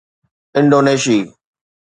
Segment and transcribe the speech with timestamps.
[0.57, 1.19] انڊونيشي